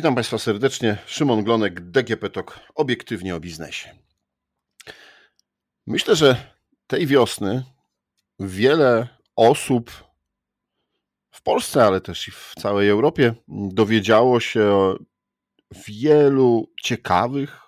[0.00, 0.98] Witam Państwa serdecznie.
[1.06, 3.94] Szymon Glonek, DGP TOK, obiektywnie o biznesie.
[5.86, 6.36] Myślę, że
[6.86, 7.64] tej wiosny
[8.38, 9.90] wiele osób
[11.30, 14.98] w Polsce, ale też i w całej Europie dowiedziało się o
[15.88, 17.60] wielu ciekawych,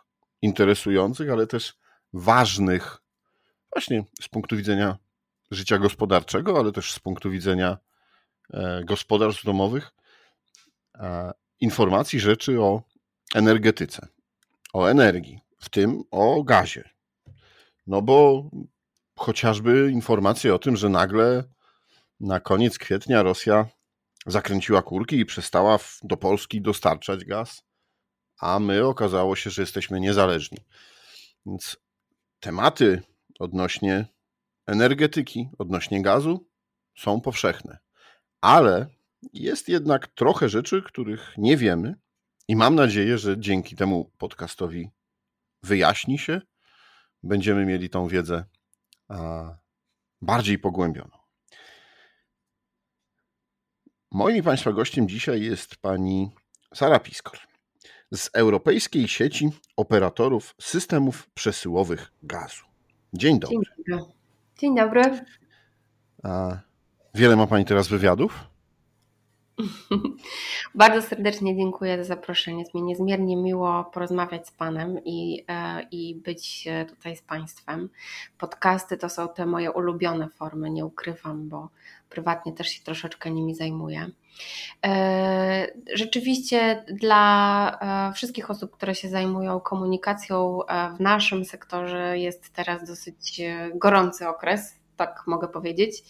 [0.42, 1.74] interesujących, ale też
[2.12, 2.98] ważnych,
[3.73, 4.98] właśnie z punktu widzenia
[5.51, 7.78] życia gospodarczego, ale też z punktu widzenia
[8.51, 9.91] e, gospodarstw domowych,
[10.95, 12.83] e, informacji, rzeczy o
[13.34, 14.09] energetyce,
[14.73, 16.91] o energii, w tym o gazie.
[17.87, 18.51] No bo
[19.19, 21.45] chociażby informacje o tym, że nagle
[22.21, 23.66] na koniec kwietnia Rosja
[24.27, 27.63] zakręciła kurki i przestała do Polski dostarczać gaz,
[28.41, 30.59] a my okazało się, że jesteśmy niezależni.
[31.47, 31.77] Więc
[32.41, 33.02] tematy
[33.38, 34.07] odnośnie
[34.66, 36.49] energetyki, odnośnie gazu
[36.99, 37.79] są powszechne.
[38.41, 38.87] Ale
[39.32, 41.95] jest jednak trochę rzeczy, których nie wiemy,
[42.48, 44.90] i mam nadzieję, że dzięki temu podcastowi
[45.62, 46.40] wyjaśni się,
[47.23, 48.45] będziemy mieli tą wiedzę
[50.23, 51.18] bardziej pogłębioną.
[54.10, 56.30] Moim Państwa gościem dzisiaj jest pani
[56.74, 57.38] Sara Piskor
[58.12, 62.64] z Europejskiej Sieci Operatorów Systemów Przesyłowych Gazu.
[63.12, 63.57] Dzień dobry.
[63.57, 64.12] Dzień dobry.
[64.59, 65.03] Dzień dobry.
[67.14, 68.51] Wiele ma Pani teraz wywiadów?
[70.75, 72.58] Bardzo serdecznie dziękuję za zaproszenie.
[72.58, 77.88] Jest mi niezmiernie miło porozmawiać z Panem i, e, i być e, tutaj z Państwem.
[78.38, 81.69] Podcasty to są te moje ulubione formy, nie ukrywam, bo
[82.10, 84.10] prywatnie też się troszeczkę nimi zajmuję.
[84.86, 90.58] E, rzeczywiście dla wszystkich osób, które się zajmują komunikacją
[90.97, 93.41] w naszym sektorze jest teraz dosyć
[93.75, 96.03] gorący okres tak mogę powiedzieć.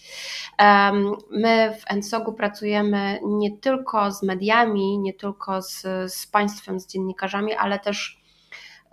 [1.31, 5.83] My w NSOG-u pracujemy nie tylko z mediami, nie tylko z,
[6.13, 8.23] z państwem, z dziennikarzami, ale też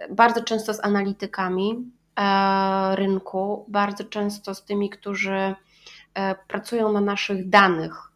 [0.09, 5.55] bardzo często z analitykami e, rynku, bardzo często z tymi, którzy
[6.13, 8.08] e, pracują na naszych danych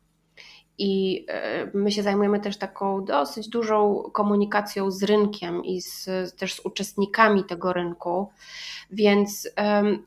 [0.78, 6.54] i e, my się zajmujemy też taką dosyć dużą komunikacją z rynkiem i z, też
[6.54, 8.30] z uczestnikami tego rynku.
[8.92, 9.50] Więc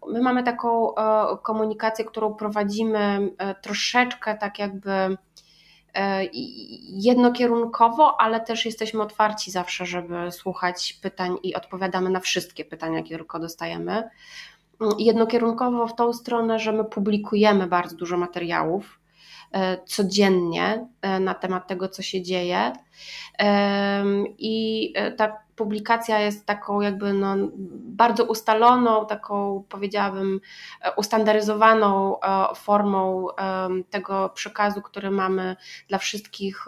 [0.09, 5.17] my mamy taką e, komunikację, którą prowadzimy e, troszeczkę tak jakby
[6.83, 13.17] jednokierunkowo, ale też jesteśmy otwarci zawsze, żeby słuchać pytań i odpowiadamy na wszystkie pytania, jakie
[13.17, 14.11] tylko dostajemy.
[14.99, 18.99] Jednokierunkowo w tą stronę, że my publikujemy bardzo dużo materiałów
[19.87, 22.73] codziennie e, na temat tego, co się dzieje.
[24.39, 27.37] I e, ta publikacja jest taką jakby no,
[27.83, 30.41] bardzo ustaloną, taką powiedziałabym
[30.97, 32.17] ustandaryzowaną
[32.55, 33.27] formą
[33.91, 35.57] tego przekazu, który mamy
[35.89, 36.67] dla wszystkich,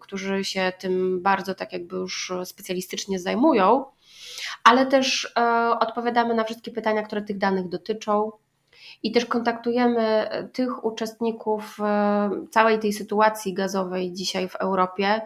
[0.00, 3.84] którzy się tym bardzo tak jakby już specjalistycznie zajmują,
[4.64, 5.34] ale też
[5.80, 8.32] odpowiadamy na wszystkie pytania, które tych danych dotyczą
[9.02, 15.20] i też kontaktujemy e, tych uczestników e, całej tej sytuacji gazowej dzisiaj w Europie,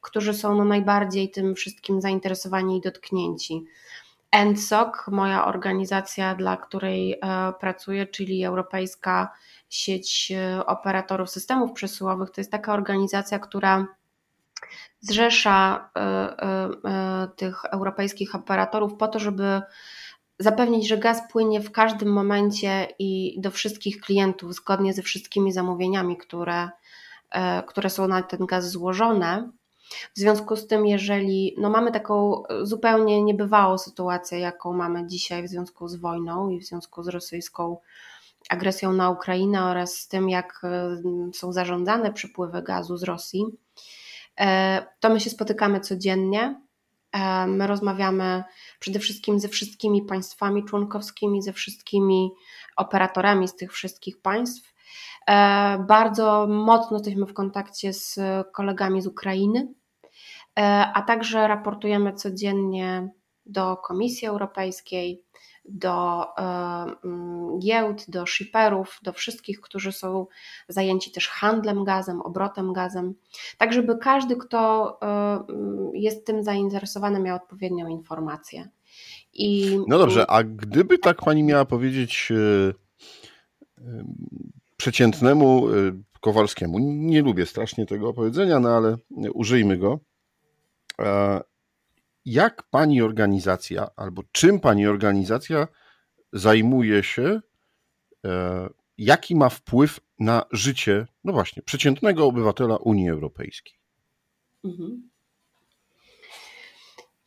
[0.00, 3.64] którzy są no najbardziej tym wszystkim zainteresowani i dotknięci.
[4.30, 7.18] ENSOC, moja organizacja, dla której e,
[7.60, 9.32] pracuję, czyli Europejska
[9.70, 10.32] Sieć
[10.66, 13.86] Operatorów Systemów Przesyłowych, to jest taka organizacja, która
[15.00, 15.90] zrzesza
[17.36, 19.62] tych europejskich operatorów po to, żeby
[20.38, 26.16] zapewnić, że gaz płynie w każdym momencie i do wszystkich klientów zgodnie ze wszystkimi zamówieniami,
[26.16, 26.68] które,
[27.30, 29.50] e, które są na ten gaz złożone.
[30.16, 35.48] W związku z tym, jeżeli no mamy taką zupełnie niebywałą sytuację, jaką mamy dzisiaj w
[35.48, 37.76] związku z wojną i w związku z rosyjską
[38.48, 41.02] agresją na Ukrainę oraz z tym, jak e,
[41.34, 43.44] są zarządzane przepływy gazu z Rosji,
[44.40, 46.60] e, to my się spotykamy codziennie
[47.46, 48.44] My rozmawiamy
[48.78, 52.30] przede wszystkim ze wszystkimi państwami członkowskimi, ze wszystkimi
[52.76, 54.74] operatorami z tych wszystkich państw.
[55.28, 58.20] E, bardzo mocno jesteśmy w kontakcie z
[58.52, 59.74] kolegami z Ukrainy,
[60.58, 60.62] e,
[60.94, 63.08] a także raportujemy codziennie
[63.46, 65.24] do Komisji Europejskiej,
[65.68, 66.42] do e,
[67.04, 70.26] mm, giełd, do shipperów, do wszystkich, którzy są
[70.68, 73.14] zajęci też handlem gazem, obrotem gazem,
[73.58, 75.06] tak żeby każdy, kto e,
[75.48, 78.68] mm, jest tym zainteresowany, miał odpowiednią informację.
[79.34, 79.78] I...
[79.88, 82.72] No dobrze, a gdyby tak pani miała powiedzieć e,
[84.76, 85.66] przeciętnemu
[86.20, 88.96] Kowalskiemu, nie lubię strasznie tego powiedzenia, no ale
[89.34, 89.98] użyjmy go
[92.32, 95.68] jak pani organizacja, albo czym pani organizacja
[96.32, 97.40] zajmuje się,
[98.26, 103.74] e, jaki ma wpływ na życie, no właśnie, przeciętnego obywatela Unii Europejskiej?
[104.64, 105.07] Mhm.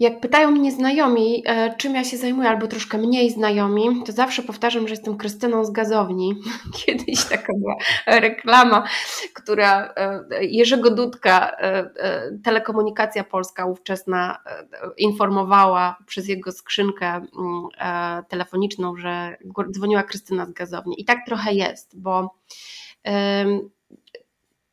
[0.01, 4.43] Jak pytają mnie znajomi, e, czym ja się zajmuję, albo troszkę mniej znajomi, to zawsze
[4.43, 6.35] powtarzam, że jestem Krystyną z gazowni.
[6.85, 7.75] Kiedyś taka była
[8.07, 8.87] reklama,
[9.33, 11.91] która e, Jerzego Dudka, e,
[12.43, 14.37] telekomunikacja polska ówczesna,
[14.97, 17.27] informowała przez jego skrzynkę mm,
[18.29, 19.37] telefoniczną, że
[19.71, 21.01] dzwoniła Krystyna z gazowni.
[21.01, 22.35] I tak trochę jest, bo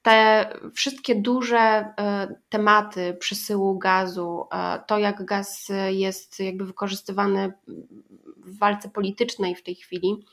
[0.08, 7.52] te wszystkie duże e, tematy przesyłu gazu, e, to jak gaz jest jakby wykorzystywany
[8.36, 10.24] w walce politycznej w tej chwili,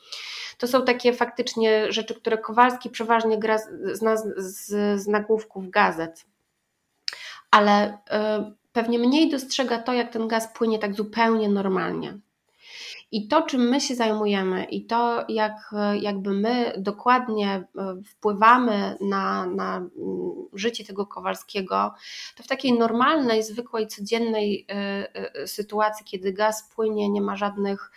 [0.58, 3.58] to są takie faktycznie rzeczy, które Kowalski przeważnie gra
[3.92, 6.26] zna z, z, z nagłówków gazet.
[7.50, 12.18] Ale e, pewnie mniej dostrzega to, jak ten gaz płynie tak zupełnie normalnie.
[13.10, 17.66] I to, czym my się zajmujemy, i to, jak jakby my dokładnie e,
[18.06, 19.90] wpływamy na, na mm,
[20.52, 21.94] życie tego Kowalskiego,
[22.36, 24.74] to w takiej normalnej, zwykłej, codziennej e,
[25.14, 27.90] e, sytuacji, kiedy gaz płynie, nie ma żadnych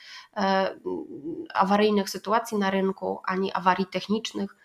[1.54, 4.56] awaryjnych sytuacji na rynku, ani awarii technicznych,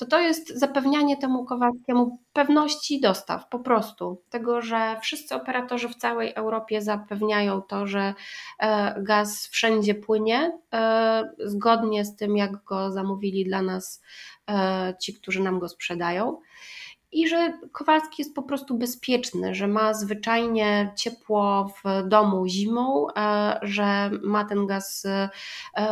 [0.00, 4.22] to to jest zapewnianie temu Kowalskiemu pewności dostaw, po prostu.
[4.30, 8.14] Tego, że wszyscy operatorzy w całej Europie zapewniają to, że
[8.58, 14.02] e, gaz wszędzie płynie, e, zgodnie z tym, jak go zamówili dla nas
[14.50, 16.36] e, ci, którzy nam go sprzedają
[17.12, 23.58] i że Kowalski jest po prostu bezpieczny, że ma zwyczajnie ciepło w domu zimą, e,
[23.62, 25.28] że ma ten gaz e,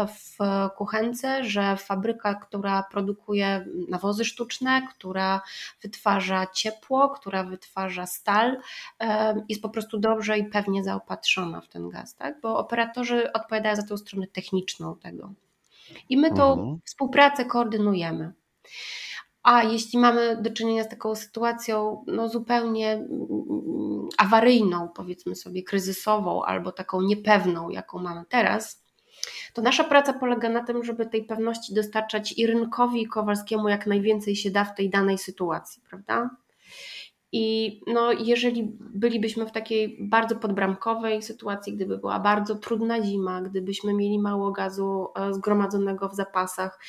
[0.06, 0.38] w
[0.76, 5.40] kuchence, że fabryka, która produkuje nawozy sztuczne, która
[5.82, 8.58] wytwarza ciepło, która wytwarza stal,
[9.00, 12.40] e, jest po prostu dobrze i pewnie zaopatrzona w ten gaz, tak?
[12.40, 15.32] bo operatorzy odpowiadają za tą stronę techniczną tego.
[16.08, 16.78] I my tą mhm.
[16.84, 18.32] współpracę koordynujemy.
[19.50, 26.44] A jeśli mamy do czynienia z taką sytuacją no, zupełnie mm, awaryjną, powiedzmy sobie, kryzysową
[26.44, 28.84] albo taką niepewną, jaką mamy teraz,
[29.54, 33.86] to nasza praca polega na tym, żeby tej pewności dostarczać i rynkowi, i Kowalskiemu jak
[33.86, 36.30] najwięcej się da w tej danej sytuacji, prawda?
[37.32, 43.94] I no, jeżeli bylibyśmy w takiej bardzo podbramkowej sytuacji, gdyby była bardzo trudna zima, gdybyśmy
[43.94, 46.80] mieli mało gazu e, zgromadzonego w zapasach,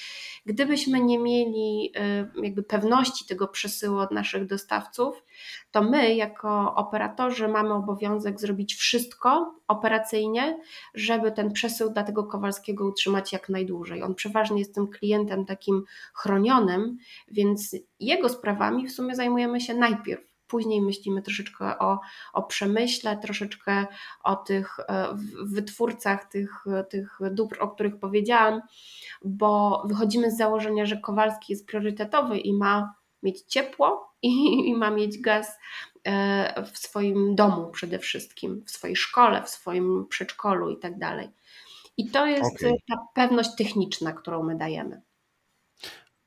[0.46, 5.24] gdybyśmy nie mieli e, jakby pewności tego przesyłu od naszych dostawców,
[5.72, 10.60] to my jako operatorzy mamy obowiązek zrobić wszystko operacyjnie,
[10.94, 14.04] żeby ten przesył dla tego Kowalskiego utrzymać jak najdłużej.
[14.04, 15.84] On przeważnie jest tym klientem takim
[16.14, 16.98] chronionym,
[17.32, 22.00] więc jego sprawami w sumie zajmujemy się najpierw Później myślimy troszeczkę o,
[22.34, 23.86] o przemyśle, troszeczkę
[24.24, 25.08] o tych e,
[25.44, 28.62] wytwórcach tych, tych dóbr, o których powiedziałam,
[29.26, 32.94] bo wychodzimy z założenia, że Kowalski jest priorytetowy i ma
[33.24, 34.30] mieć ciepło i,
[34.70, 35.58] i ma mieć gaz
[36.04, 41.30] e, w swoim domu przede wszystkim, w swojej szkole, w swoim przedszkolu i tak dalej.
[41.98, 42.74] I to jest okay.
[42.90, 45.02] ta pewność techniczna, którą my dajemy.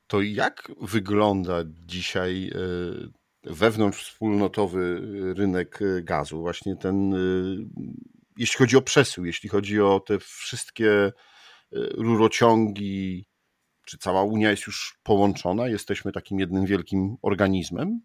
[0.07, 1.53] To jak wygląda
[1.85, 5.01] dzisiaj e, wewnątrzwspólnotowy
[5.37, 7.65] rynek gazu, właśnie ten, y,
[8.37, 11.13] jeśli chodzi o przesył, jeśli chodzi o te wszystkie y,
[11.97, 13.25] rurociągi,
[13.85, 15.67] czy cała Unia jest już połączona?
[15.67, 18.01] Jesteśmy takim jednym wielkim organizmem?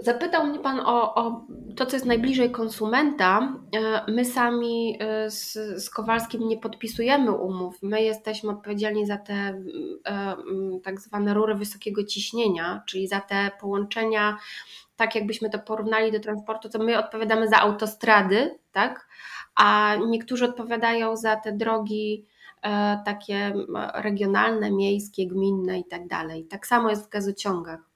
[0.00, 3.54] Zapytał mnie Pan o, o, to, co jest najbliżej konsumenta.
[3.76, 5.52] E, my sami e, z,
[5.84, 7.78] z, Kowalskim nie podpisujemy umów.
[7.82, 9.62] My jesteśmy odpowiedzialni za te
[10.06, 10.36] e,
[10.82, 14.38] tak zwane rury wysokiego ciśnienia, czyli za te połączenia,
[14.96, 19.08] tak jakbyśmy to porównali do transportu, to my odpowiadamy za autostrady, tak?
[19.54, 22.26] a niektórzy odpowiadają za te drogi
[23.04, 23.54] takie
[23.94, 26.44] regionalne, miejskie, gminne i tak dalej.
[26.44, 27.87] Tak samo jest w gazociągach.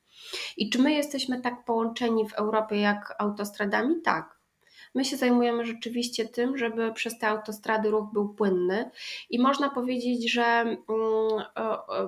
[0.57, 4.03] I czy my jesteśmy tak połączeni w Europie jak autostradami?
[4.03, 4.43] Tak.
[4.95, 8.91] My się zajmujemy rzeczywiście tym, żeby przez te autostrady ruch był płynny
[9.31, 10.79] i można powiedzieć, że mm,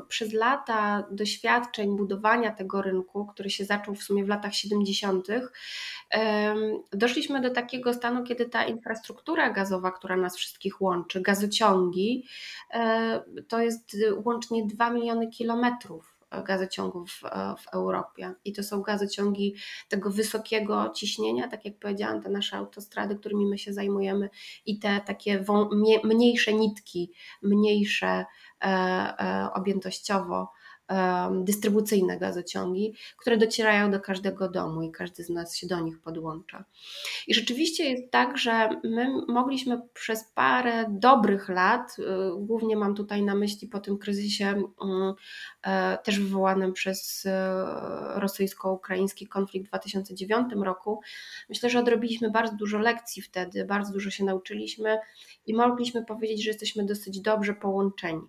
[0.08, 5.28] przez lata doświadczeń budowania tego rynku, który się zaczął w sumie w latach 70.,
[6.92, 12.26] doszliśmy do takiego stanu, kiedy ta infrastruktura gazowa, która nas wszystkich łączy, gazociągi,
[12.70, 18.34] e, to jest łącznie 2 miliony kilometrów gazociągów e, w Europie.
[18.44, 19.54] I to są gazociągi
[19.88, 24.30] tego wysokiego ciśnienia, tak jak powiedziałam, te nasze autostrady, którymi my się zajmujemy,
[24.66, 25.44] i te takie
[26.04, 27.12] mniejsze nitki,
[27.42, 30.48] mniejsze e, e, objętościowo
[31.44, 36.64] dystrybucyjne gazociągi, które docierają do każdego domu i każdy z nas się do nich podłącza.
[37.26, 42.02] I rzeczywiście jest tak, że my mogliśmy przez parę dobrych lat, y,
[42.38, 45.14] głównie mam tutaj na myśli po tym kryzysie mm,
[45.62, 47.64] e, też wywołanym przez e,
[48.14, 51.00] rosyjsko-ukraiński konflikt w 2009 roku,
[51.48, 54.98] myślę, że odrobiliśmy bardzo dużo lekcji wtedy, bardzo dużo się nauczyliśmy
[55.46, 58.20] i mogliśmy powiedzieć, że jesteśmy dosyć dobrze połączeni.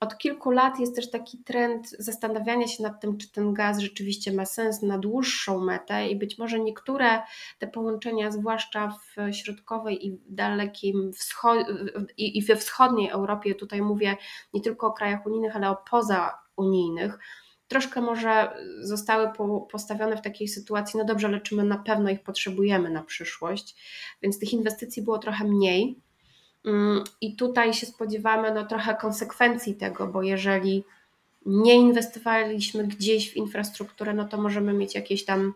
[0.00, 4.32] Od kilku lat jest też taki trend zastanawiania się nad tym, czy ten gaz rzeczywiście
[4.32, 7.22] ma sens na dłuższą metę i być może niektóre
[7.58, 11.64] te połączenia, zwłaszcza w środkowej i dalekim wschod-
[12.16, 14.16] i we wschodniej Europie, tutaj mówię
[14.54, 17.18] nie tylko o krajach unijnych, ale o poza unijnych,
[17.68, 19.28] troszkę może zostały
[19.70, 23.76] postawione w takiej sytuacji, no dobrze, ale czy my na pewno ich potrzebujemy na przyszłość,
[24.22, 26.05] więc tych inwestycji było trochę mniej.
[26.66, 30.84] Mm, I tutaj się spodziewamy no, trochę konsekwencji tego, bo jeżeli
[31.46, 35.54] nie inwestowaliśmy gdzieś w infrastrukturę, no to możemy mieć jakieś tam,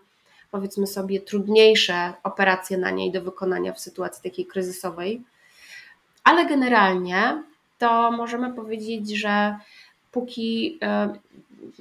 [0.51, 5.23] powiedzmy sobie, trudniejsze operacje na niej do wykonania w sytuacji takiej kryzysowej.
[6.25, 7.43] Ale generalnie
[7.79, 9.57] to możemy powiedzieć, że
[10.13, 11.15] póki e,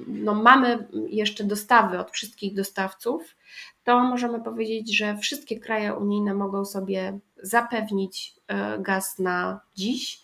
[0.08, 3.36] no, mamy jeszcze dostawy od wszystkich dostawców,
[3.84, 10.22] to możemy powiedzieć, że wszystkie kraje unijne mogą sobie zapewnić e, gaz na dziś,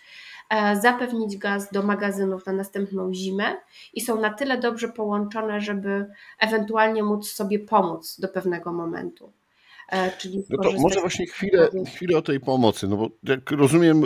[0.50, 3.56] e, zapewnić gaz do magazynów na następną zimę
[3.94, 6.06] i są na tyle dobrze połączone, żeby
[6.38, 9.32] ewentualnie móc sobie pomóc do pewnego momentu.
[9.88, 14.04] E, czyli no to może właśnie chwilę, chwilę o tej pomocy, no bo jak rozumiem,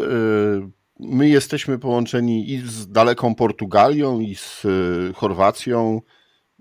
[1.01, 4.67] my jesteśmy połączeni i z daleką Portugalią, i z
[5.15, 6.01] Chorwacją,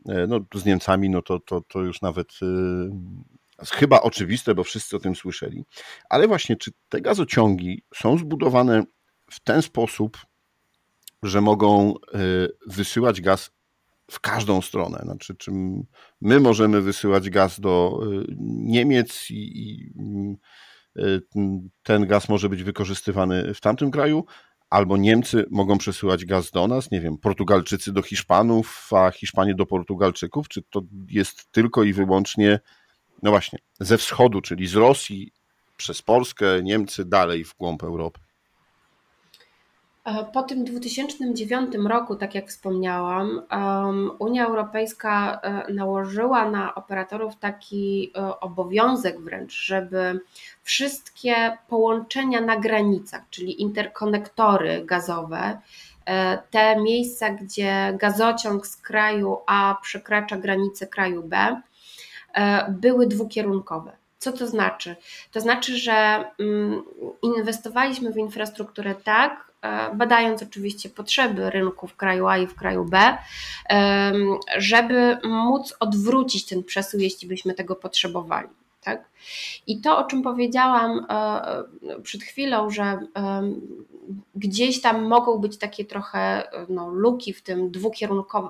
[0.06, 2.28] no, z Niemcami, no to, to, to już nawet
[3.66, 5.66] chyba oczywiste, bo wszyscy o tym słyszeli.
[6.10, 8.84] Ale właśnie, czy te gazociągi są zbudowane
[9.32, 10.18] w ten sposób,
[11.24, 12.18] że mogą e,
[12.68, 13.52] wysyłać gaz
[14.12, 15.00] w każdą stronę?
[15.04, 15.52] Znaczy, czy
[16.22, 19.92] my możemy wysyłać gaz do e, Niemiec i, i
[20.98, 21.02] e,
[21.84, 24.26] ten gaz może być wykorzystywany w tamtym kraju,
[24.70, 29.66] albo Niemcy mogą przesyłać gaz do nas, nie wiem, Portugalczycy do Hiszpanów, a Hiszpanie do
[29.66, 32.60] Portugalczyków, czy to jest tylko i wyłącznie
[33.24, 35.32] no właśnie, ze wschodu, czyli z Rosji
[35.78, 38.20] przez Polskę, Niemcy, dalej w głąb Europy.
[40.06, 43.42] E, po tym 2009 roku, tak jak wspomniałam,
[44.20, 50.20] Unia Europejska e, nałożyła na operatorów taki e, obowiązek wręcz, żeby
[50.64, 55.60] wszystkie połączenia na granicach, czyli interkonektory gazowe,
[56.52, 61.62] te miejsca, gdzie gazociąg z kraju A przekracza granicę kraju B,
[62.70, 63.92] były dwukierunkowe.
[64.20, 64.96] Co to znaczy?
[65.32, 66.84] To znaczy, że mm,
[67.22, 72.86] inwestowaliśmy w infrastrukturę tak, e, badając oczywiście potrzeby rynku w kraju A i w kraju
[72.86, 73.18] B,
[74.58, 78.48] żeby móc odwrócić ten przesył, jeśli byśmy tego potrzebowali.
[78.84, 79.10] Tak?
[79.68, 83.00] I to, o czym powiedziałam e, przed chwilą, że
[84.40, 87.72] gdzieś tam mogą być takie trochę no, luki w, tym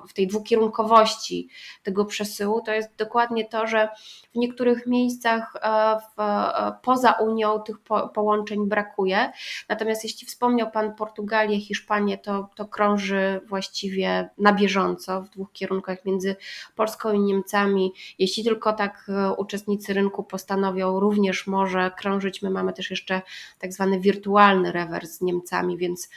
[0.08, 1.48] w tej dwukierunkowości
[1.82, 3.88] tego przesyłu, to jest dokładnie to, że
[4.34, 9.32] w niektórych miejscach e, w, e, poza Unią tych po, połączeń brakuje.
[9.68, 16.04] Natomiast jeśli wspomniał Pan Portugalię, Hiszpanię, to, to krąży właściwie na bieżąco w dwóch kierunkach
[16.04, 16.36] między
[16.76, 17.92] Polską i Niemcami.
[18.18, 22.42] Jeśli tylko tak e, uczestnicy rynku postanowią, również może krążyć.
[22.42, 23.22] My mamy też jeszcze
[23.58, 26.08] tak zwany wirtualny rewers z Niemcami, więc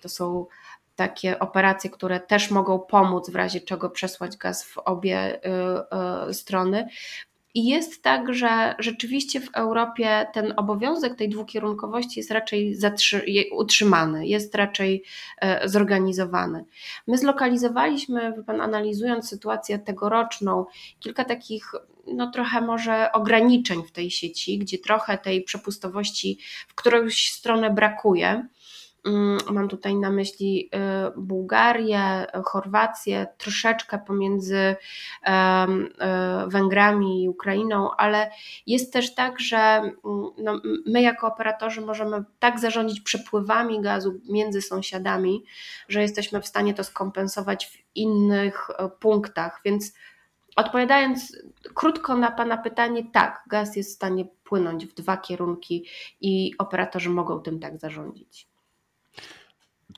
[0.00, 0.46] to są
[0.96, 6.34] takie operacje, które też mogą pomóc w razie czego przesłać gaz w obie y, y,
[6.34, 6.88] strony.
[7.54, 12.76] I jest tak, że rzeczywiście w Europie ten obowiązek tej dwukierunkowości jest raczej
[13.52, 15.04] utrzymany, jest raczej
[15.40, 16.64] e, zorganizowany.
[17.06, 20.66] My zlokalizowaliśmy, pan analizując sytuację tegoroczną,
[21.00, 21.72] kilka takich
[22.06, 26.38] no trochę może ograniczeń w tej sieci, gdzie trochę tej przepustowości
[26.68, 28.48] w którąś stronę brakuje.
[29.06, 34.76] Mm, mam tutaj na myśli y, Bułgarię, Chorwację, troszeczkę pomiędzy y,
[36.46, 38.30] Węgrami i Ukrainą, ale
[38.66, 39.94] jest też tak, że mm,
[40.38, 45.44] no, my jako operatorzy możemy tak zarządzić przepływami gazu między sąsiadami,
[45.88, 49.92] że jesteśmy w stanie to skompensować w innych y, punktach, więc
[50.56, 51.36] Odpowiadając
[51.74, 55.86] krótko na Pana pytanie, tak, gaz jest w stanie płynąć w dwa kierunki
[56.20, 58.51] i operatorzy mogą tym tak zarządzić.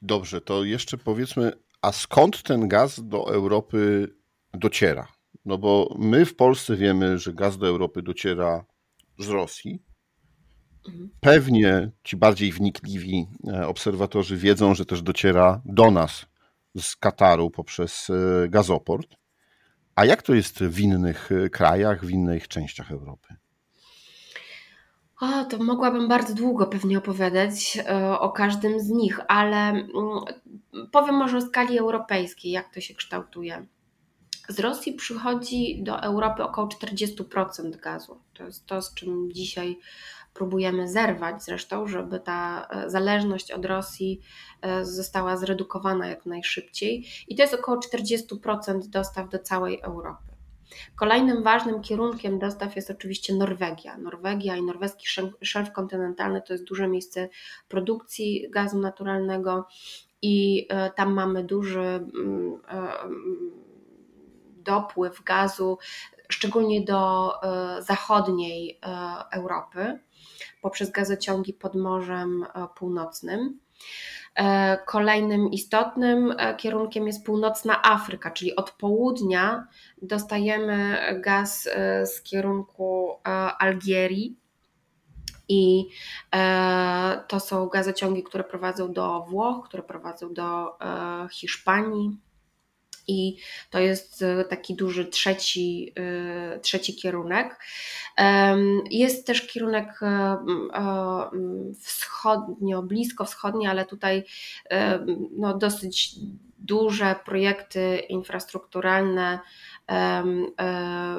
[0.02, 4.08] Dobrze, to jeszcze powiedzmy, a skąd ten gaz do Europy
[4.54, 5.08] dociera?
[5.44, 8.64] No bo my w Polsce wiemy, że gaz do Europy dociera
[9.18, 9.82] z Rosji.
[11.20, 16.26] Pewnie ci bardziej wnikliwi e, obserwatorzy wiedzą, że też dociera do nas
[16.76, 19.16] z Kataru poprzez e, gazoport.
[19.94, 23.36] A jak to jest w innych e, krajach, w innych częściach Europy?
[25.20, 29.90] O, to mogłabym bardzo długo pewnie opowiadać e, o każdym z nich, ale mm,
[30.92, 33.66] powiem może o skali europejskiej, jak to się kształtuje.
[34.48, 38.20] Z Rosji przychodzi do Europy około 40% gazu.
[38.34, 39.78] To jest to, z czym dzisiaj
[40.34, 44.20] próbujemy zerwać zresztą, żeby ta e, zależność od Rosji
[44.62, 47.06] e, została zredukowana jak najszybciej.
[47.28, 50.33] I to jest około 40% dostaw do całej Europy.
[50.96, 53.98] Kolejnym ważnym kierunkiem dostaw jest oczywiście Norwegia.
[53.98, 55.06] Norwegia i norweski
[55.42, 57.28] szelf kontynentalny to jest duże miejsce
[57.68, 59.66] produkcji gazu naturalnego
[60.22, 62.60] i e, tam mamy duży mm,
[64.56, 65.78] dopływ gazu,
[66.28, 67.32] szczególnie do
[67.80, 68.80] zachodniej
[69.32, 69.98] Europy
[70.64, 73.58] poprzez gazociągi pod Morzem e, Północnym.
[74.36, 79.66] E, kolejnym istotnym e, kierunkiem jest północna Afryka, czyli od południa
[80.02, 81.68] dostajemy gaz
[82.04, 83.10] z kierunku
[83.58, 84.36] Algierii.
[85.48, 85.88] I
[87.28, 90.78] to są gazociągi, które prowadzą do Włoch, które prowadzą do
[91.30, 92.18] Hiszpanii,
[93.06, 93.36] i
[93.70, 97.60] to jest e, taki duży trzeci, e, trzeci kierunek.
[98.90, 100.36] Jest też kierunek e,
[101.80, 104.24] wschodnio, blisko wschodni, ale tutaj
[105.38, 106.14] no, dosyć
[106.58, 109.38] duże projekty infrastrukturalne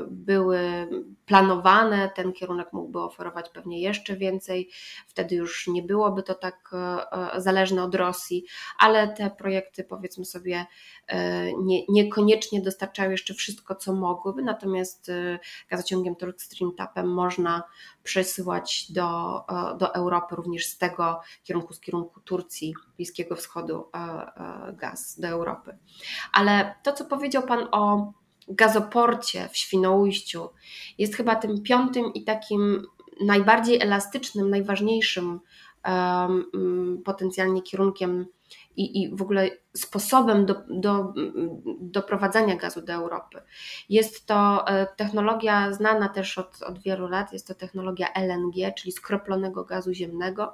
[0.07, 0.89] były
[1.25, 4.69] planowane, ten kierunek mógłby oferować pewnie jeszcze więcej,
[5.07, 8.45] wtedy już nie byłoby to tak e, e, zależne od Rosji,
[8.79, 10.65] ale te projekty powiedzmy sobie
[11.57, 15.12] nie, niekoniecznie dostarczają jeszcze wszystko, co mogłyby, natomiast
[15.69, 17.63] gazociągiem Turk Stream Tapem można
[18.03, 19.41] przesyłać do,
[19.77, 23.89] do Europy również z tego kierunku, z kierunku Turcji, Bliskiego Wschodu
[24.74, 25.77] gaz do Europy.
[26.34, 28.13] Ale to, co powiedział Pan o
[28.48, 30.50] gazoporcie w Świnoujściu
[30.98, 32.86] jest chyba tym piątym i takim
[33.22, 35.40] najbardziej elastycznym, najważniejszym
[35.88, 38.25] um, potencjalnie kierunkiem
[38.78, 41.14] i, i w ogóle sposobem do, do,
[41.79, 43.42] doprowadzania gazu do Europy.
[43.90, 48.92] Jest to e, technologia znana też od, od wielu lat, jest to technologia LNG, czyli
[48.92, 50.53] skroplonego gazu ziemnego.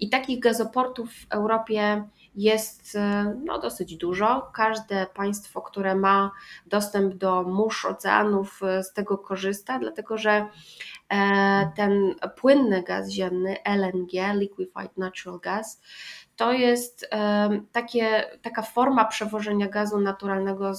[0.00, 4.50] I takich gazoportów w Europie jest e, no, dosyć dużo.
[4.54, 6.30] Każde państwo, które ma
[6.66, 10.46] dostęp do mórz, oceanów, e, z tego korzysta, dlatego że
[11.08, 15.80] e, ten płynny gaz ziemny, LNG, Liquefied Natural Gas,
[16.36, 17.10] to jest
[17.72, 20.72] takie, taka forma przewożenia gazu naturalnego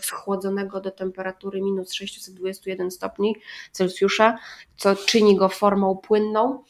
[0.00, 3.36] schłodzonego do temperatury minus 621 stopni
[3.72, 4.38] Celsjusza,
[4.76, 6.62] co czyni go formą płynną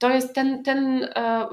[0.00, 1.48] to jest ten, ten, e,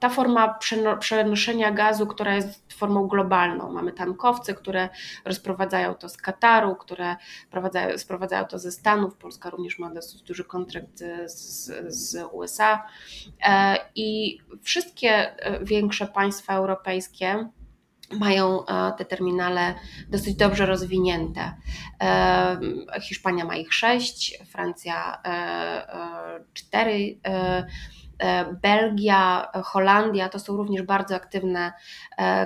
[0.00, 0.58] ta forma
[1.00, 3.72] przenoszenia gazu, która jest formą globalną.
[3.72, 4.88] Mamy tankowce, które
[5.24, 7.16] rozprowadzają to z Kataru, które
[7.96, 9.16] sprowadzają to ze Stanów.
[9.16, 12.86] Polska również ma dosyć duży kontrakt z, z USA.
[13.46, 17.48] E, I wszystkie e, większe państwa europejskie,
[18.12, 19.74] mają e, te terminale
[20.08, 21.52] dosyć dobrze rozwinięte.
[22.00, 22.60] E,
[23.02, 27.18] Hiszpania ma ich sześć, Francja e, cztery.
[28.62, 31.72] Belgia, Holandia to są również bardzo aktywne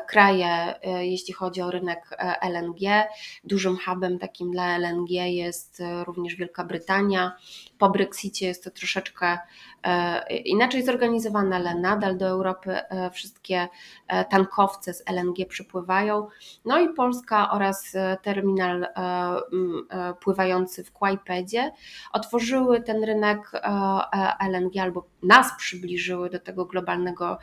[0.09, 3.09] kraje, jeśli chodzi o rynek LNG.
[3.45, 7.33] Dużym hubem takim dla LNG jest również Wielka Brytania.
[7.79, 9.39] Po Brexicie jest to troszeczkę
[9.83, 13.69] e, inaczej zorganizowane, ale nadal do Europy e, wszystkie
[14.09, 16.27] e, tankowce z LNG przypływają.
[16.65, 18.87] No i Polska oraz terminal
[20.21, 21.73] pływający w Kłajpedzie
[22.13, 23.53] otworzyły ten rynek
[24.41, 27.39] LNG albo nas przybliżyły do tego globalnego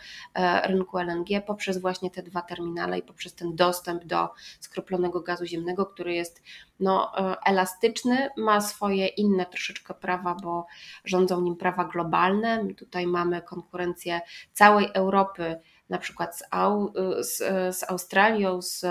[0.63, 5.85] rynku LNG poprzez właśnie te dwa terminale i poprzez ten dostęp do skroplonego gazu ziemnego,
[5.85, 6.43] który jest
[6.79, 7.11] no,
[7.45, 10.65] elastyczny, ma swoje inne troszeczkę prawa bo
[11.05, 12.67] rządzą nim prawa globalne.
[12.77, 14.21] Tutaj mamy konkurencję
[14.53, 17.37] całej Europy, na przykład z, Au, z,
[17.77, 18.85] z Australią, z,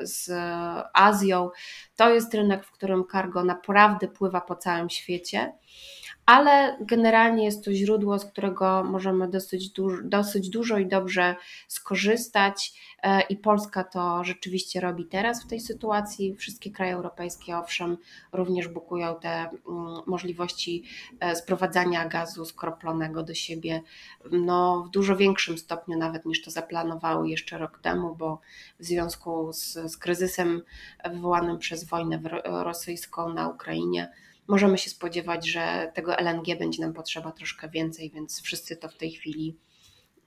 [0.00, 0.30] z
[0.94, 1.50] Azją.
[1.96, 5.52] To jest rynek, w którym cargo naprawdę pływa po całym świecie
[6.26, 11.36] ale generalnie jest to źródło, z którego możemy dosyć, duż, dosyć dużo i dobrze
[11.68, 12.72] skorzystać.
[13.02, 16.34] E, I Polska to rzeczywiście robi teraz w tej sytuacji.
[16.36, 17.96] Wszystkie kraje europejskie, owszem,
[18.32, 19.50] również bukują te mm,
[20.06, 20.84] możliwości
[21.20, 23.82] e, sprowadzania gazu skroplonego do siebie
[24.30, 28.40] no, w dużo większym stopniu nawet niż to zaplanowały jeszcze rok temu, bo
[28.78, 30.62] w związku z, z kryzysem
[31.04, 34.12] wywołanym przez wojnę rosyjską na Ukrainie
[34.50, 38.96] możemy się spodziewać, że tego LNG będzie nam potrzeba troszkę więcej, więc wszyscy to w
[38.96, 39.56] tej chwili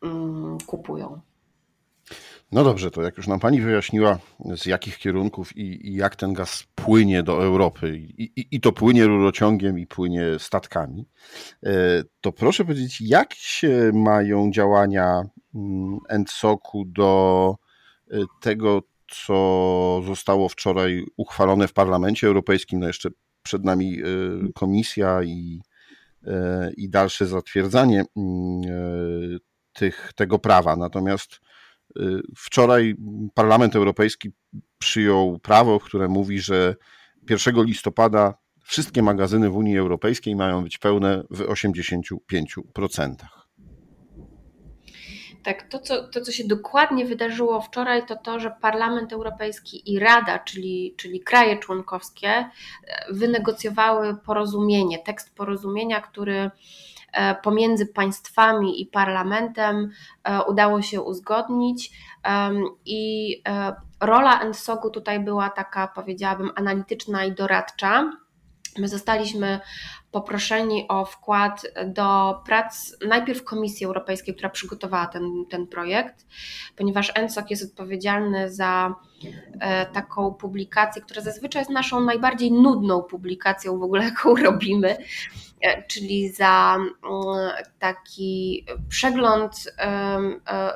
[0.03, 1.21] mm, kupują.
[2.51, 4.19] No dobrze, to jak już nam Pani wyjaśniła,
[4.55, 8.71] z jakich kierunków i, i jak ten gaz płynie do Europy, i, i, i, to
[8.71, 11.05] płynie rurociągiem, i płynie statkami,
[11.63, 15.21] e, to proszę powiedzieć, jak się mają działania
[16.09, 17.55] ENCOK-u mm, do
[18.11, 18.81] e, tego,
[19.25, 23.09] co zostało wczoraj uchwalone w Parlamencie Europejskim, no jeszcze
[23.43, 24.03] przed nami e,
[24.53, 25.61] komisja i,
[26.77, 28.61] i dalsze zatwierdzanie mm,
[29.73, 30.75] tych, tego prawa.
[30.75, 31.39] Natomiast
[32.37, 32.95] wczoraj
[33.33, 34.31] Parlament Europejski
[34.77, 36.75] przyjął prawo, które mówi, że
[37.29, 43.15] 1 listopada wszystkie magazyny w Unii Europejskiej mają być pełne w 85%.
[45.43, 49.99] Tak, to co, to co się dokładnie wydarzyło wczoraj, to to, że Parlament Europejski i
[49.99, 52.49] Rada, czyli, czyli kraje członkowskie, e,
[53.09, 56.51] wynegocjowały porozumienie, tekst porozumienia, który
[57.13, 59.91] E, pomiędzy państwami i parlamentem
[60.23, 61.91] e, udało się uzgodnić
[62.85, 63.41] i
[64.01, 68.11] rola NSOG-u tutaj była taka, powiedziałabym, analityczna i doradcza.
[68.77, 69.59] My zostaliśmy
[70.13, 76.25] poproszeni o wkład do prac najpierw Komisji Europejskiej, która przygotowała ten, ten projekt,
[76.75, 78.95] ponieważ NSOC jest odpowiedzialny za
[79.93, 84.97] taką publikację, która zazwyczaj jest naszą najbardziej nudną publikacją w ogóle, jaką robimy,
[85.52, 85.52] E,
[85.87, 90.19] czyli za mm, taki przegląd e,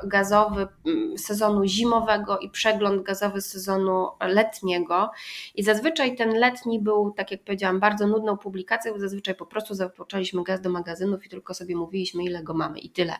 [0.04, 5.10] gazowy mm, sezonu zimowego i przegląd gazowy sezonu letniego.
[5.54, 8.98] I zazwyczaj ten letni był, tak jak powiedziałam, bardzo nudną publikacją.
[8.98, 12.90] Zazwyczaj po prostu zapoczęliśmy gaz do magazynów i tylko sobie mówiliśmy, ile go mamy i
[12.90, 13.14] tyle.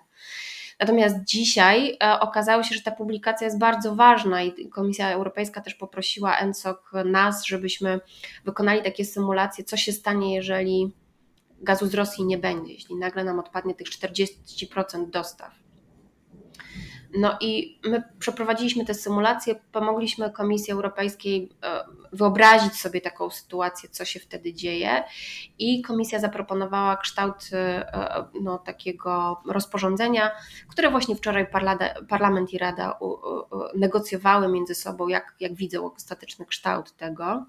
[0.81, 5.75] Natomiast dzisiaj e, okazało się, że ta publikacja jest bardzo ważna i Komisja Europejska też
[5.75, 8.01] poprosiła ENSOC nas, żebyśmy
[8.45, 10.93] wykonali takie symulacje, co się stanie, jeżeli
[11.61, 15.53] gazu z Rosji nie będzie, jeśli nagle nam odpadnie tych 40% dostaw.
[17.17, 24.05] No i my przeprowadziliśmy te symulacje, pomogliśmy Komisji Europejskiej e, wyobrazić sobie taką sytuację, co
[24.05, 25.05] się wtedy dzieje,
[25.59, 30.31] i Komisja zaproponowała kształt e, no, takiego rozporządzenia,
[30.69, 31.47] które właśnie wczoraj
[32.09, 32.99] Parlament i Rada
[33.75, 37.47] negocjowały między sobą, jak, jak widzą ostateczny kształt tego.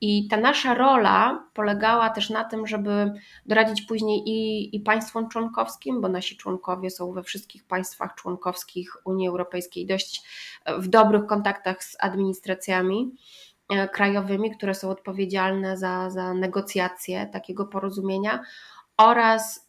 [0.00, 3.12] I ta nasza rola polegała też na tym, żeby
[3.46, 9.28] doradzić później i, i państwom członkowskim, bo nasi członkowie są we wszystkich państwach członkowskich Unii
[9.28, 10.22] Europejskiej dość
[10.78, 13.10] w dobrych kontaktach z administracjami
[13.68, 18.40] e, krajowymi, które są odpowiedzialne za, za negocjacje takiego porozumienia.
[18.96, 19.66] Oraz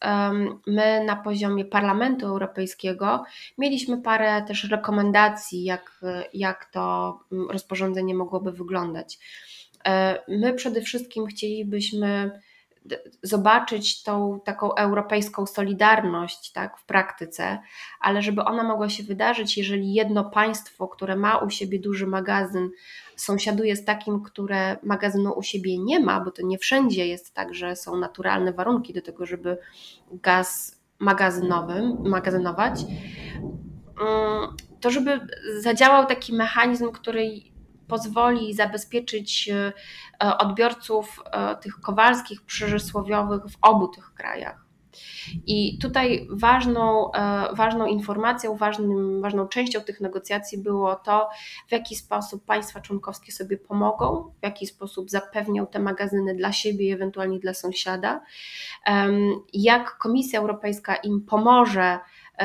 [0.66, 3.24] my na poziomie Parlamentu Europejskiego
[3.58, 6.00] mieliśmy parę też rekomendacji, jak,
[6.34, 9.18] jak to mm, rozporządzenie mogłoby wyglądać.
[9.86, 12.30] E, my przede wszystkim chcielibyśmy
[13.22, 17.58] zobaczyć tą taką europejską solidarność tak, w praktyce,
[18.00, 22.70] ale żeby ona mogła się wydarzyć, jeżeli jedno państwo, które ma u siebie duży magazyn,
[23.16, 27.54] sąsiaduje z takim, które magazynu u siebie nie ma, bo to nie wszędzie jest tak,
[27.54, 29.58] że są naturalne warunki do tego, żeby
[30.12, 32.80] gaz magazynowy, magazynować,
[34.00, 35.20] mm, to żeby
[35.60, 37.49] zadziałał taki mechanizm, który
[37.90, 39.72] pozwoli zabezpieczyć e,
[40.24, 44.64] e, odbiorców e, tych kowalskich, przysłowiowych w obu tych krajach.
[45.46, 47.10] I tutaj ważną,
[47.52, 51.28] ważną informacją, ważnym, ważną częścią tych negocjacji było to,
[51.68, 56.86] w jaki sposób państwa członkowskie sobie pomogą, w jaki sposób zapewnią te magazyny dla siebie
[56.86, 58.20] i ewentualnie dla sąsiada,
[59.52, 61.98] jak Komisja Europejska im pomoże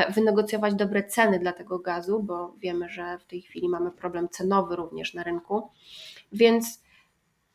[0.10, 4.75] wynegocjować dobre ceny dla tego gazu, bo wiemy, że w tej chwili mamy problem cenowy
[4.75, 5.69] również na rynku.
[6.31, 6.86] Więc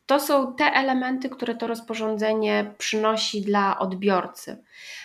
[0.05, 4.63] to są te elementy, które to rozporządzenie przynosi dla odbiorcy.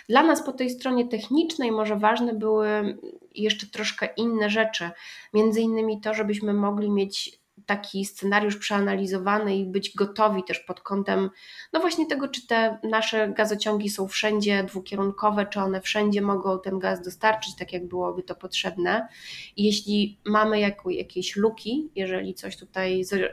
[0.09, 2.97] Dla nas po tej stronie technicznej może ważne były
[3.35, 4.89] jeszcze troszkę inne rzeczy,
[5.33, 11.29] między innymi to, żebyśmy mogli mieć taki scenariusz przeanalizowany i być gotowi też pod kątem,
[11.73, 16.79] no właśnie tego, czy te nasze gazociągi są wszędzie dwukierunkowe, czy one wszędzie mogą ten
[16.79, 19.07] gaz dostarczyć, tak jak byłoby to potrzebne.
[19.55, 23.29] I jeśli mamy jakieś luki, jeżeli coś tutaj y, y,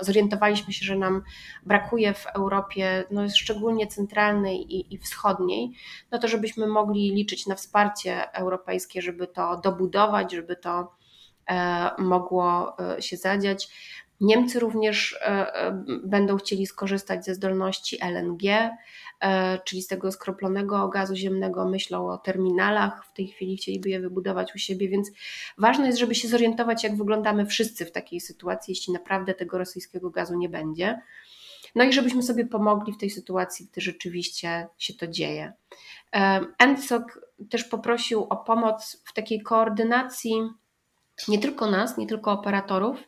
[0.00, 1.22] zorientowaliśmy się, że nam
[1.62, 5.72] brakuje w Europie, no szczególnie centralnej i, i wschodniej,
[6.10, 11.05] no to żebyśmy mogli liczyć na wsparcie europejskie, żeby to dobudować, żeby to E,
[11.98, 13.68] mogło e, się zadziać.
[14.20, 15.72] Niemcy również e,
[16.04, 18.70] będą chcieli skorzystać ze zdolności LNG,
[19.64, 21.68] czyli z tego skroplonego gazu ziemnego.
[21.68, 25.10] Myślą o terminalach, w tej chwili chcieliby je wybudować u siebie, więc
[25.58, 30.10] ważne jest, żeby się zorientować, jak wyglądamy wszyscy w takiej sytuacji, jeśli naprawdę tego rosyjskiego
[30.10, 31.00] gazu nie będzie.
[31.74, 35.52] no i żebyśmy sobie pomogli w tej sytuacji, gdy rzeczywiście się to dzieje.
[36.58, 37.02] NSOC
[37.50, 40.32] też poprosił o pomoc w takiej koordynacji
[41.28, 42.98] nie tylko nas, nie tylko operatorów,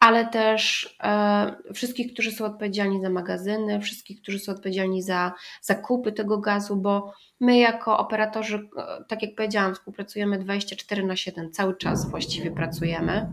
[0.00, 6.12] ale też e, wszystkich, którzy są odpowiedzialni za magazyny, wszystkich, którzy są odpowiedzialni za zakupy
[6.12, 11.76] tego gazu, bo my jako operatorzy, e, tak jak powiedziałam, współpracujemy 24 na 7, cały
[11.76, 13.32] czas właściwie pracujemy.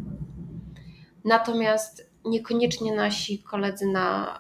[1.26, 4.39] Natomiast niekoniecznie nasi koledzy na,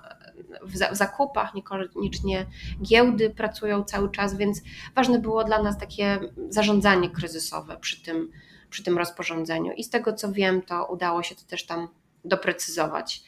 [0.63, 2.45] w zakupach, niekoniecznie
[2.81, 4.61] giełdy pracują cały czas, więc
[4.95, 8.31] ważne było dla nas takie zarządzanie kryzysowe przy tym,
[8.73, 9.71] przy tym rozporządzeniu.
[9.71, 11.87] I z tego co wiem, to udało się to też tam
[12.25, 13.23] doprecyzować.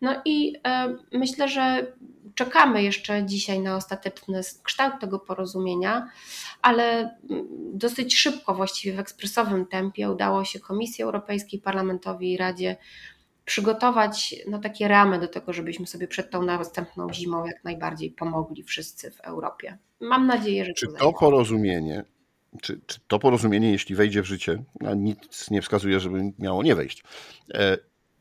[0.00, 1.92] No i e, myślę, że
[2.34, 6.08] czekamy jeszcze dzisiaj na ostateczny kształt tego porozumienia,
[6.62, 7.00] ale
[7.30, 12.76] mm, dosyć szybko, właściwie w ekspresowym tempie, udało się Komisji Europejskiej, Parlamentowi i Radzie
[13.44, 18.62] przygotować no, takie ramy do tego, żebyśmy sobie przed tą następną zimą jak najbardziej pomogli
[18.62, 19.78] wszyscy w Europie.
[20.00, 22.04] Mam nadzieję, że czy to, to porozumienie,
[22.60, 26.74] czy, czy, to porozumienie, jeśli wejdzie w życie, a nic nie wskazuje, żeby miało nie
[26.74, 27.04] wejść,
[27.54, 27.78] e,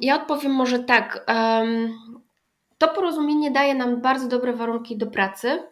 [0.00, 1.26] Ja odpowiem może tak.
[2.78, 5.62] To porozumienie daje nam bardzo dobre warunki do pracy,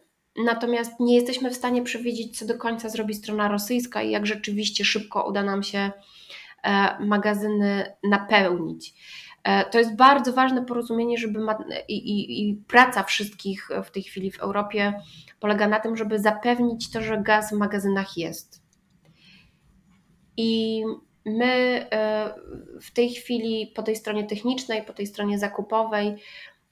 [0.45, 4.85] natomiast nie jesteśmy w stanie przewidzieć, co do końca zrobi strona rosyjska i jak rzeczywiście
[4.85, 5.91] szybko uda nam się
[6.63, 8.95] e, magazyny napełnić.
[9.45, 11.41] E, to jest bardzo ważne porozumienie, żeby
[11.89, 14.93] i, i, i, praca wszystkich w tej chwili w Europie
[15.41, 18.63] polega na tym, żeby zapewnić to, że gaz w magazynach jest.
[20.37, 20.83] I
[21.27, 22.35] My e,
[22.81, 26.17] w tej chwili po tej stronie technicznej, po tej stronie zakupowej,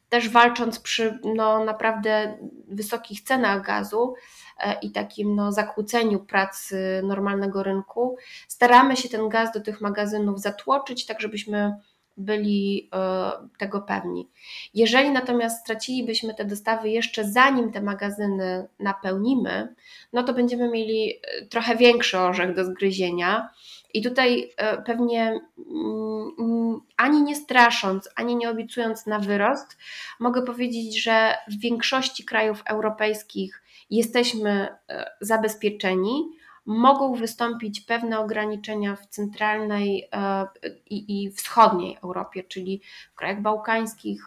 [0.09, 4.15] też walcząc przy no, naprawdę wysokich cenach gazu
[4.59, 8.17] e, i takim no, zakłóceniu pracy normalnego rynku,
[8.49, 11.73] staramy się ten gaz do tych magazynów zatłoczyć, tak żebyśmy
[12.17, 14.29] byli e, tego pewni.
[14.75, 19.75] Jeżeli natomiast stracilibyśmy te dostawy jeszcze zanim te magazyny napełnimy,
[20.13, 21.15] no to będziemy mieli
[21.51, 23.49] trochę większy orzech do zgryzienia
[23.95, 25.41] i tutaj e, pewnie
[26.39, 29.79] mm, ani nie strasząc, ani nie obiecując na wyrost,
[30.21, 36.42] mogę powiedzieć, że w większości krajów europejskich jesteśmy e, zabezpieczeni.
[36.67, 40.47] Mogą wystąpić pewne ograniczenia w centralnej e,
[40.91, 44.27] i, wschodniej Europie, czyli w krajach bałkańskich,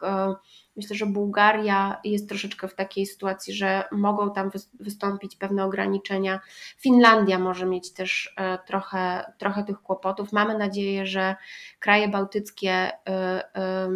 [0.75, 6.39] Myślę, że Bułgaria jest troszeczkę w takiej sytuacji, że mogą tam wystąpić pewne ograniczenia.
[6.77, 10.33] Finlandia może mieć też e, trochę, trochę tych kłopotów.
[10.33, 11.35] Mamy nadzieję, że
[11.79, 13.89] kraje bałtyckie e,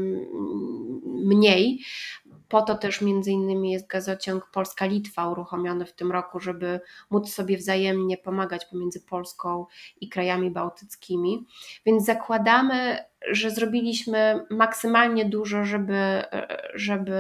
[1.06, 1.84] mniej.
[2.50, 7.58] Po to też między innymi jest gazociąg Polska-Litwa uruchomiony w tym roku, żeby móc sobie
[7.58, 9.66] wzajemnie pomagać pomiędzy Polską
[10.02, 11.46] i krajami bałtyckimi.
[11.86, 12.98] Więc zakładamy,
[13.32, 16.24] że zrobiliśmy maksymalnie dużo, żeby,
[16.74, 17.16] żeby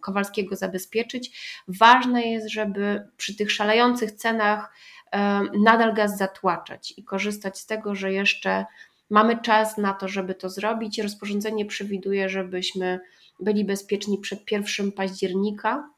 [0.00, 1.40] Kowalskiego zabezpieczyć.
[1.68, 4.72] Ważne jest, żeby przy tych szalejących cenach
[5.12, 8.66] e, nadal gaz zatłaczać i korzystać z tego, że jeszcze
[9.10, 10.98] mamy czas na to, żeby to zrobić.
[10.98, 13.00] Rozporządzenie przewiduje, żebyśmy
[13.40, 15.90] byli bezpieczni przed 1 października,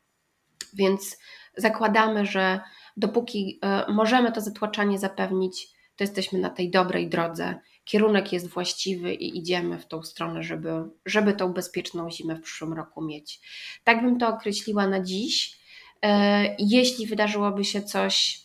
[0.74, 1.18] więc
[1.56, 2.60] zakładamy, że
[2.96, 7.54] dopóki e, możemy to zatłaczanie zapewnić, to jesteśmy na tej dobrej drodze.
[7.84, 10.70] Kierunek jest właściwy i idziemy w tą stronę, żeby,
[11.06, 13.40] żeby tą bezpieczną zimę w przyszłym roku mieć.
[13.84, 15.58] Tak bym to określiła na dziś.
[16.02, 18.40] E, jeśli wydarzyłoby się coś,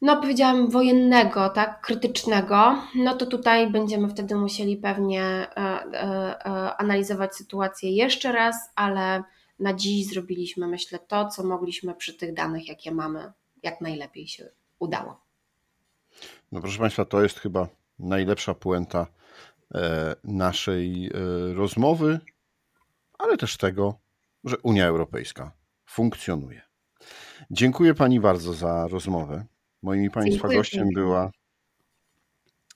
[0.00, 7.36] no powiedziałam, wojennego, tak, krytycznego, no to tutaj będziemy wtedy musieli pewnie e, e, analizować
[7.36, 9.22] sytuację jeszcze raz, ale
[9.58, 13.32] na dziś zrobiliśmy, myślę, to, co mogliśmy przy tych danych, jakie mamy,
[13.62, 15.20] jak najlepiej się udało.
[16.52, 19.06] No proszę Państwa, to jest chyba najlepsza puenta
[19.74, 21.10] e, naszej e,
[21.54, 22.20] rozmowy,
[23.18, 23.94] ale też tego,
[24.44, 25.52] że Unia Europejska
[25.86, 26.62] funkcjonuje.
[27.50, 29.44] Dziękuję Pani bardzo za rozmowę.
[29.82, 31.30] Moim i Państwa gościem była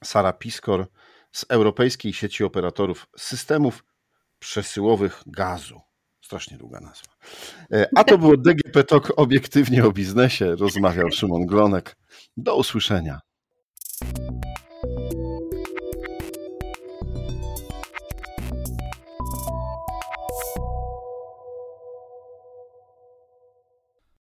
[0.04, 0.86] Sara Piskor
[1.32, 3.84] z Europejskiej Sieci Operatorów Systemów
[4.38, 5.80] Przesyłowych Gazu.
[6.20, 7.12] Strasznie długa nazwa.
[7.72, 10.56] E, a to było DGP Talk obiektywnie o biznesie.
[10.56, 11.96] Rozmawiał Szymon Glonek.
[12.36, 13.20] Do usłyszenia.